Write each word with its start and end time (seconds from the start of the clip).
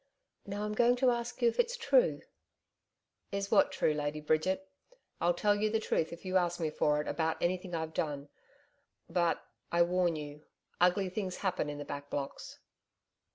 Now, 0.47 0.63
I'm 0.63 0.73
going 0.73 0.95
to 0.95 1.11
ask 1.11 1.43
you 1.43 1.47
if 1.47 1.59
it's 1.59 1.77
true.' 1.77 2.21
'If 3.31 3.51
what 3.51 3.69
is 3.69 3.75
true? 3.75 3.93
Lady 3.93 4.19
Bridget, 4.19 4.67
I'll 5.21 5.35
tell 5.35 5.53
you 5.53 5.69
the 5.69 5.79
truth 5.79 6.11
if 6.11 6.25
you 6.25 6.37
ask 6.37 6.59
me 6.59 6.71
for 6.71 6.99
it, 6.99 7.07
about 7.07 7.37
anything 7.39 7.75
I've 7.75 7.93
done. 7.93 8.27
But 9.07 9.45
I 9.71 9.83
warn 9.83 10.15
you 10.15 10.41
ugly 10.79 11.09
things 11.09 11.35
happen 11.45 11.69
in 11.69 11.77
the 11.77 11.85
Back 11.85 12.09
Blocks.' 12.09 12.57